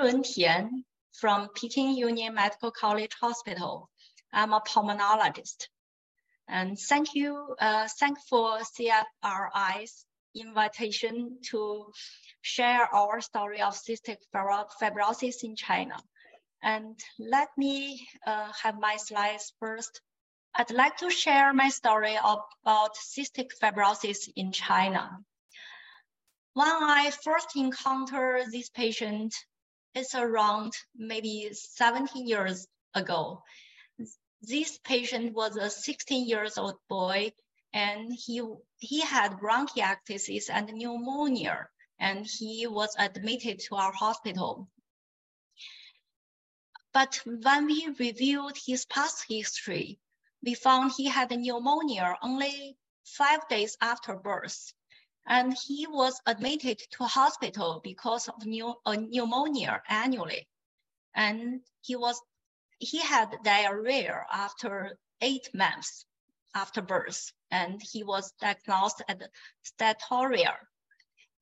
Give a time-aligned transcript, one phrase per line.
[0.00, 3.90] Xinlun Tian from Peking Union Medical College Hospital.
[4.32, 5.68] I'm a pulmonologist.
[6.48, 11.92] And thank you, uh, thank for CFRI's invitation to
[12.40, 15.96] share our story of cystic fibrosis in China.
[16.62, 20.00] And let me uh, have my slides first.
[20.54, 25.18] I'd like to share my story about cystic fibrosis in China.
[26.54, 29.34] When I first encountered this patient,
[29.94, 33.42] it's around maybe 17 years ago.
[34.42, 37.32] This patient was a 16 years old boy
[37.72, 38.42] and he,
[38.78, 44.68] he had bronchiectasis and pneumonia and he was admitted to our hospital.
[46.92, 50.00] But when we reviewed his past history,
[50.42, 54.72] we found he had pneumonia only five days after birth.
[55.30, 60.48] And he was admitted to hospital because of uh, pneumonia annually.
[61.14, 62.20] And he was
[62.80, 66.04] he had diarrhea after eight months
[66.52, 69.30] after birth, and he was diagnosed at
[69.62, 70.56] steatorrhea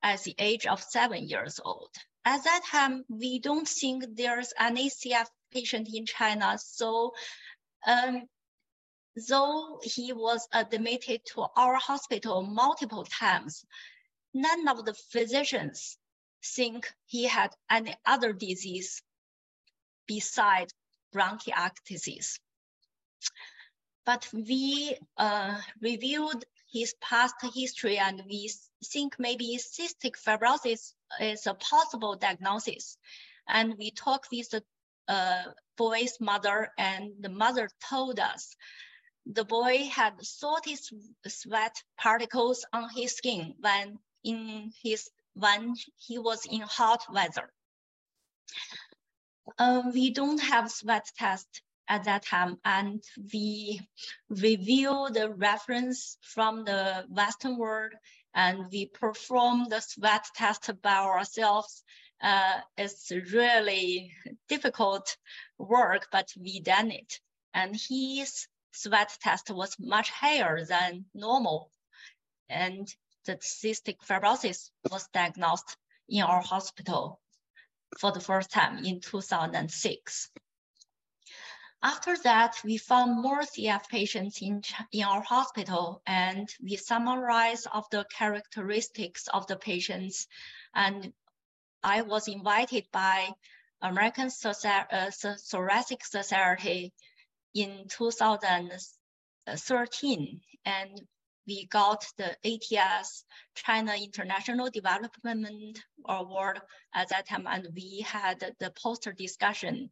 [0.03, 1.91] at the age of seven years old.
[2.27, 7.15] At that time, we don't think there's any CF patient in China, so
[7.87, 8.29] um,
[9.27, 13.65] though he was admitted to our hospital multiple times,
[14.35, 15.99] none of the physicians
[16.45, 19.03] think he had any other disease
[20.07, 20.73] besides
[21.15, 22.39] bronchiectasis.
[24.05, 28.51] But we uh, reviewed his past history and we
[28.85, 32.97] think maybe cystic fibrosis is a possible diagnosis.
[33.49, 34.63] And we talked with the
[35.09, 35.45] uh,
[35.77, 38.55] boy's mother and the mother told us
[39.31, 40.75] the boy had salty
[41.27, 47.53] sweat particles on his skin when in his when he was in hot weather.
[49.59, 53.03] Um, we don't have sweat test at that time, and
[53.33, 53.81] we
[54.29, 57.93] review the reference from the Western world,
[58.35, 61.85] and we perform the sweat test by ourselves.
[62.21, 64.13] Uh, it's really
[64.49, 65.17] difficult
[65.59, 67.21] work, but we done it.
[67.55, 71.71] And his sweat test was much higher than normal.
[72.49, 72.89] And
[73.25, 75.77] the cystic fibrosis was diagnosed
[76.09, 77.21] in our hospital
[77.99, 80.31] for the first time in 2006.
[81.83, 87.85] After that, we found more CF patients in, in our hospital and we summarize of
[87.91, 90.27] the characteristics of the patients.
[90.75, 91.13] And
[91.85, 93.31] I was invited by
[93.81, 96.93] American uh, Thoracic Society
[97.55, 101.01] in 2013 and
[101.49, 106.61] we got the ATS China International Development Award
[106.95, 109.91] at that time, and we had the poster discussion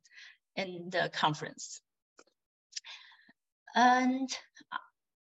[0.54, 1.80] in the conference.
[3.74, 4.28] And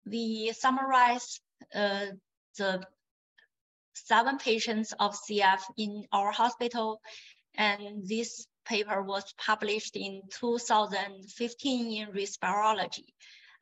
[0.05, 1.41] we summarize
[1.75, 2.07] uh,
[2.57, 2.81] the
[3.93, 7.01] seven patients of CF in our hospital,
[7.55, 13.13] and this paper was published in 2015 in Respirology.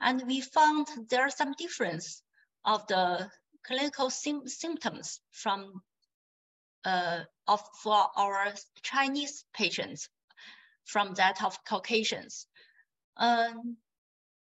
[0.02, 2.22] And we found there are some difference
[2.66, 3.30] of the
[3.66, 5.82] clinical symptoms from
[6.86, 10.10] uh, of for our Chinese patients
[10.86, 12.48] from that of Caucasians.
[13.18, 13.78] Um,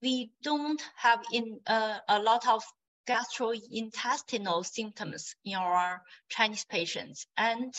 [0.03, 2.63] we don't have in uh, a lot of
[3.09, 7.75] gastrointestinal symptoms in our Chinese patients, and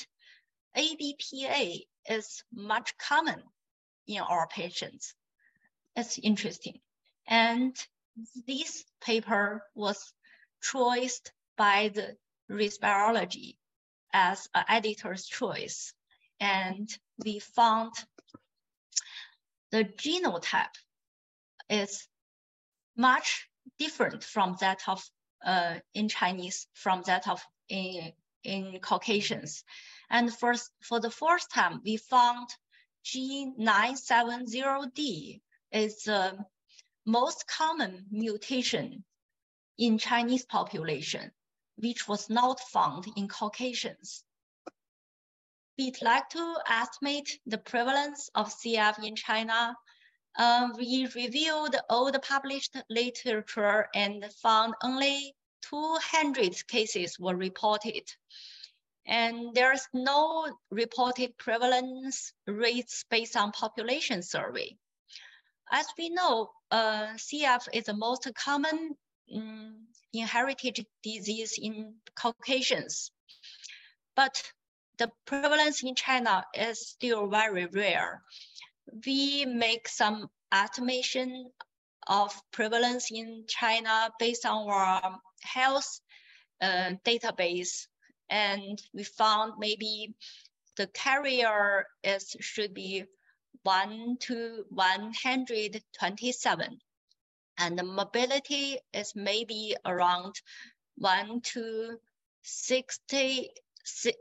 [0.75, 3.41] ABPA is much common
[4.07, 5.13] in our patients.
[5.95, 6.79] It's interesting.
[7.27, 7.75] And
[8.47, 10.13] this paper was
[10.61, 12.17] choiced by the
[12.49, 13.57] Respirology
[14.13, 15.93] as an editor's choice.
[16.39, 16.89] And
[17.23, 17.93] we found
[19.71, 20.75] the genotype
[21.69, 22.07] is
[22.97, 23.47] much
[23.79, 25.03] different from that of
[25.45, 28.11] uh, in Chinese, from that of in,
[28.43, 29.63] in Caucasians.
[30.09, 32.49] And first, for the first time, we found
[33.05, 35.41] G970D
[35.71, 36.45] is the
[37.05, 39.03] most common mutation
[39.77, 41.31] in Chinese population,
[41.77, 44.23] which was not found in Caucasians.
[45.77, 49.75] We'd like to estimate the prevalence of CF in China.
[50.37, 55.35] Uh, we reviewed all the published literature and found only
[55.69, 58.03] 200 cases were reported.
[59.05, 64.77] And there's no reported prevalence rates based on population survey.
[65.71, 68.95] As we know, uh, CF is the most common
[69.33, 73.11] um, inherited disease in Caucasians.
[74.15, 74.43] But
[74.97, 78.21] the prevalence in China is still very rare.
[79.05, 81.51] We make some estimation
[82.11, 86.01] of prevalence in China based on our health
[86.61, 87.87] uh, database.
[88.29, 90.13] And we found maybe
[90.75, 93.05] the carrier is should be
[93.63, 96.79] one to 127.
[97.57, 100.35] And the mobility is maybe around
[100.97, 101.97] one to
[102.41, 103.51] 60,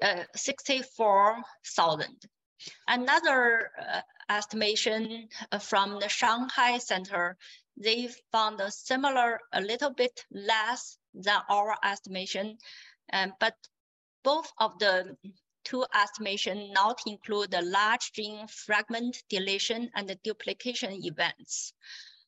[0.02, 2.06] uh, 64,000.
[2.87, 7.37] Another uh, estimation uh, from the Shanghai Center,
[7.76, 12.58] they found a similar, a little bit less than our estimation,
[13.12, 13.55] um, but
[14.22, 15.17] both of the
[15.64, 21.72] two estimation not include the large gene fragment deletion and the duplication events.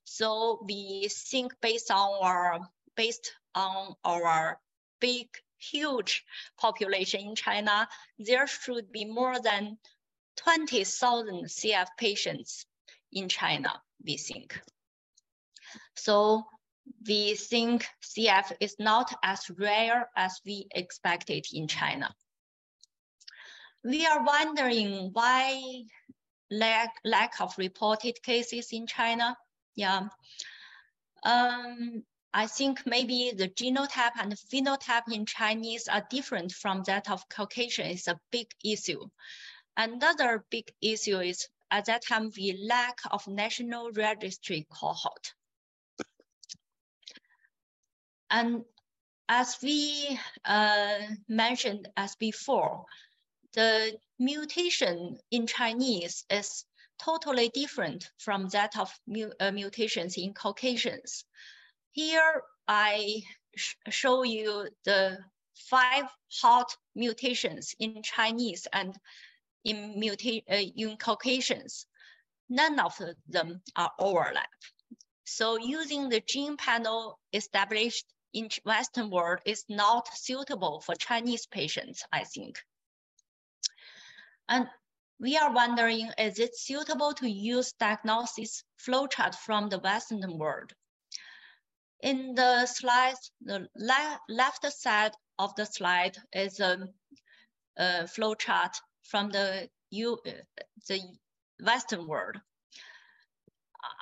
[0.04, 2.60] So we think based on our
[2.96, 4.60] based on our
[5.00, 5.28] big,
[5.58, 6.24] huge
[6.58, 7.88] population in China,
[8.18, 9.78] there should be more than
[10.36, 12.66] 20,000 CF patients
[13.12, 14.60] in China, we think.
[15.96, 16.44] So
[17.06, 22.14] we think CF is not as rare as we expected in China.
[23.84, 25.84] We are wondering why
[26.50, 29.36] lack, lack of reported cases in China.
[29.74, 30.08] Yeah.
[31.24, 32.04] Um,
[32.34, 37.86] I think maybe the genotype and phenotype in Chinese are different from that of Caucasian
[37.86, 39.06] is a big issue.
[39.76, 45.34] Another big issue is at that time we lack of national registry cohort.
[48.32, 48.64] And
[49.28, 50.98] as we uh,
[51.28, 52.86] mentioned as before,
[53.52, 56.64] the mutation in Chinese is
[56.98, 61.24] totally different from that of mu uh, mutations in Caucasians.
[61.92, 63.22] Here I
[63.54, 65.18] sh show you the
[65.68, 66.06] five
[66.40, 68.96] hot mutations in Chinese and
[69.64, 71.86] in, muta uh, in Caucasians.
[72.48, 72.94] None of
[73.28, 74.48] them are overlap.
[75.24, 82.04] So using the gene panel established in Western world is not suitable for Chinese patients,
[82.12, 82.58] I think.
[84.48, 84.68] And
[85.20, 90.72] we are wondering, is it suitable to use diagnosis flowchart from the Western world?
[92.00, 96.88] In the slide, the le left side of the slide is a,
[97.76, 100.30] a flowchart from the, U, uh,
[100.88, 101.00] the
[101.62, 102.40] Western world.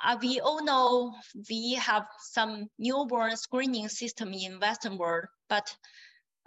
[0.03, 1.13] Uh, we all know
[1.49, 5.75] we have some newborn screening system in Western world, but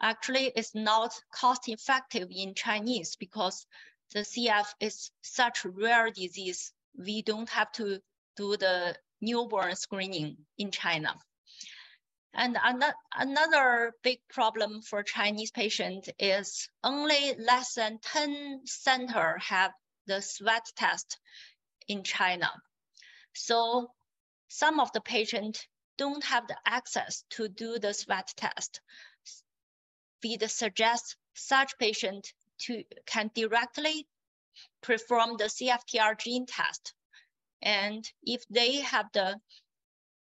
[0.01, 3.67] actually it's not cost effective in Chinese because
[4.13, 6.73] the CF is such rare disease.
[6.97, 8.01] We don't have to
[8.37, 11.15] do the newborn screening in China.
[12.37, 12.59] And
[13.17, 19.73] another big problem for Chinese patients is only less than 10 center have
[20.07, 21.19] the sweat test
[21.87, 22.51] in China.
[23.35, 23.93] So
[24.49, 25.67] some of the patients
[25.97, 28.81] don't have the access to do the sweat test.
[30.23, 34.07] We suggest such patient to can directly
[34.81, 36.95] perform the CFTR gene test.
[37.61, 39.41] And if they have the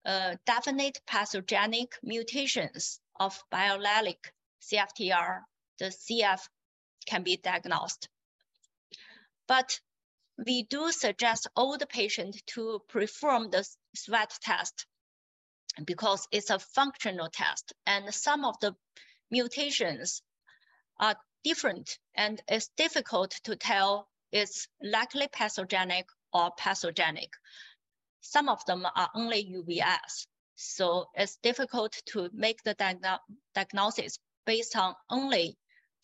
[0.04, 4.18] uh, definite pathogenic mutations of biallelic
[4.62, 5.42] CFTR,
[5.78, 6.40] the CF
[7.06, 8.08] can be diagnosed.
[9.46, 9.80] But
[10.44, 14.86] we do suggest all the patients to perform the sweat test
[15.84, 18.74] because it's a functional test and some of the
[19.30, 20.22] mutations
[20.98, 27.30] are different and it's difficult to tell it's likely pathogenic or pathogenic.
[28.20, 30.26] Some of them are only UVS.
[30.56, 33.18] So it's difficult to make the diagno
[33.54, 35.56] diagnosis based on only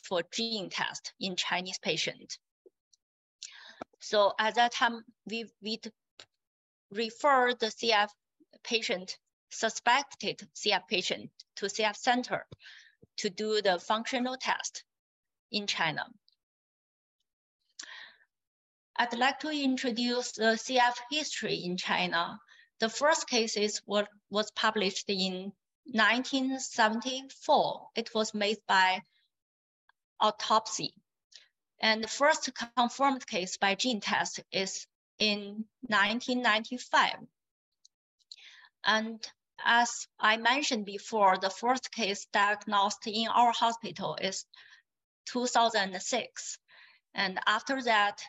[0.02, 2.38] for gene test in Chinese patient.
[4.02, 5.92] So at that time, we would
[6.90, 8.10] refer the CF
[8.64, 9.16] patient,
[9.50, 12.48] suspected CF patient to CF center
[13.18, 14.82] to do the functional test
[15.52, 16.04] in China.
[18.96, 22.40] I'd like to introduce the CF history in China.
[22.80, 25.52] The first cases were, was published in
[25.84, 27.88] 1974.
[27.94, 29.02] It was made by
[30.18, 30.92] autopsy.
[31.82, 34.86] And the first confirmed case by gene test is
[35.18, 37.14] in 1995.
[38.84, 39.32] And
[39.64, 44.44] as I mentioned before, the first case diagnosed in our hospital is
[45.26, 46.58] 2006.
[47.14, 48.22] And after that,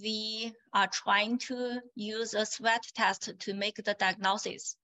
[0.00, 4.76] we are trying to use a sweat test to make the diagnosis.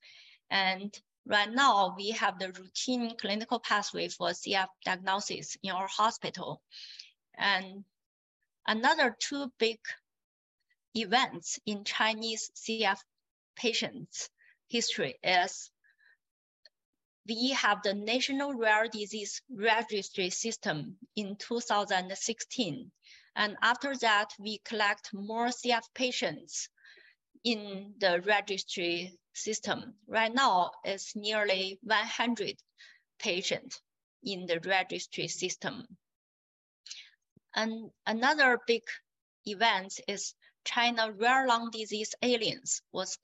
[0.50, 6.62] And right now we have the routine clinical pathway for CF diagnosis in our hospital.
[7.37, 7.85] And
[8.66, 9.78] Another two big
[10.94, 12.99] events in Chinese CF
[13.56, 14.30] patients
[14.68, 15.71] history is
[17.26, 22.92] we have the National Rare Disease Registry System in 2016.
[23.37, 26.68] And after that, we collect more CF patients
[27.42, 29.94] in the registry system.
[30.06, 32.56] Right now, it's nearly 100
[33.18, 33.80] patients
[34.23, 35.87] in the registry system.
[37.54, 38.82] And another big
[39.46, 40.34] event is
[40.64, 43.18] China Rare Lung Disease Alliance was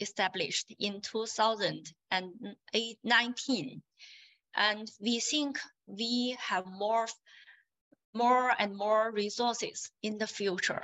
[0.00, 3.82] established in 2019.
[4.54, 7.06] And we think we have more,
[8.14, 10.82] more and more resources in the future.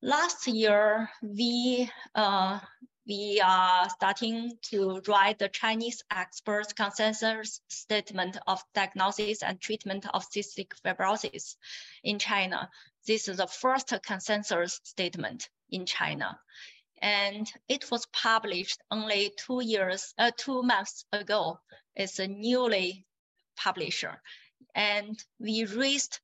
[0.00, 2.60] Last year, we uh,
[3.08, 10.26] we are starting to write the Chinese experts consensus statement of diagnosis and treatment of
[10.28, 11.56] cystic fibrosis
[12.04, 12.68] in China.
[13.06, 16.38] This is the first consensus statement in China.
[17.00, 21.60] And it was published only two years, uh, two months ago.
[21.96, 23.06] It's a newly
[23.56, 24.20] publisher.
[24.74, 26.20] And we raised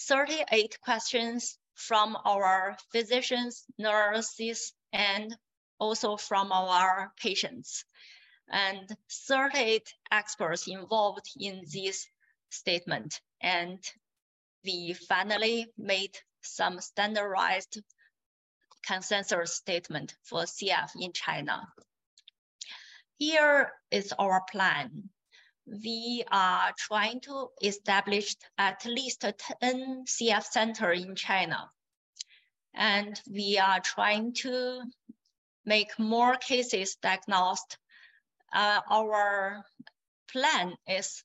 [0.00, 5.36] 38 questions from our physicians, nurses, and
[5.78, 7.84] also from our patients.
[8.48, 8.88] And
[9.28, 12.06] 38 experts involved in this
[12.50, 13.20] statement.
[13.42, 13.78] And
[14.64, 17.82] we finally made some standardized
[18.86, 21.68] consensus statement for CF in China.
[23.18, 25.10] Here is our plan.
[25.66, 29.24] We are trying to establish at least
[29.60, 31.70] 10 CF center in China.
[32.76, 34.82] And we are trying to
[35.64, 37.78] make more cases diagnosed.
[38.52, 39.64] Uh, our
[40.30, 41.24] plan is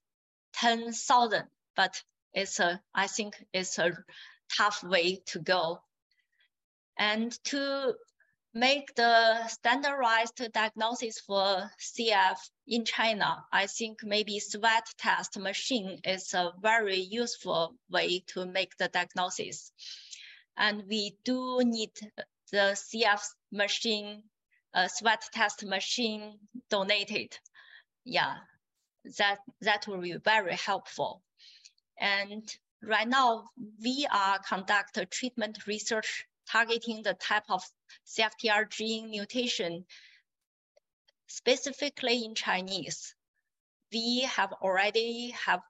[0.53, 1.43] 10,000,
[1.75, 2.01] but
[2.34, 3.91] it's a, I think it's a
[4.58, 5.81] tough way to go.
[6.98, 7.96] And to
[8.53, 16.34] make the standardized diagnosis for CF in China, I think maybe sweat test machine is
[16.34, 19.72] a very useful way to make the diagnosis.
[20.62, 21.89] And we do need
[22.51, 24.22] the CF machine,
[24.75, 26.38] uh, sweat test machine
[26.70, 27.36] donated.
[28.06, 28.36] Yeah,
[29.18, 31.24] that, that will be very helpful.
[32.00, 32.48] And
[32.84, 33.50] right now,
[33.84, 37.63] we are conduct treatment research targeting the type of
[38.06, 39.84] CFTR gene mutation
[41.25, 43.15] specifically in Chinese.
[43.91, 45.62] We have already have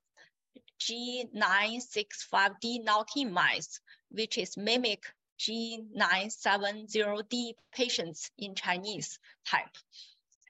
[0.81, 3.79] G965D knock-in mice,
[4.11, 5.03] which is mimic
[5.39, 9.75] G970D patients in Chinese type.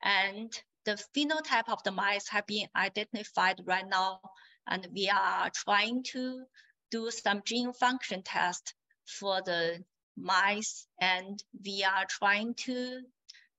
[0.04, 0.52] And
[0.84, 4.20] the phenotype of the mice have been identified right now,
[4.68, 6.44] and we are trying to
[6.90, 8.74] do some gene function test
[9.06, 9.84] for the
[10.18, 13.02] mice, and we are trying to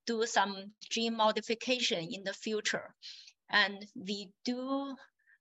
[0.07, 2.95] do some gene modification in the future.
[3.49, 4.97] And we do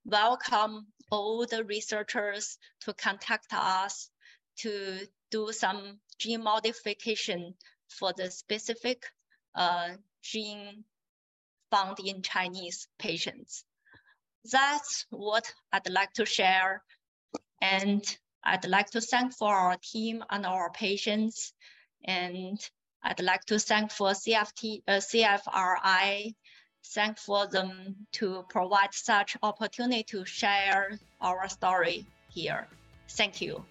[0.06, 4.10] welcome all the researchers to contact us
[4.62, 5.00] to
[5.30, 7.54] do some gene modification
[7.90, 9.04] for the specific
[9.56, 9.90] uh,
[10.22, 10.84] gene
[11.72, 13.64] found in Chinese patients.
[14.52, 16.84] That's what I'd like to share.
[17.62, 18.04] And
[18.44, 21.54] I'd like to thank for our team and our patients.
[22.04, 22.60] And
[23.04, 26.36] I'd like to thank for CFT, uh, CFRI,
[26.94, 32.68] thank for them to provide such opportunity to share our story here.
[33.10, 33.66] Thank you.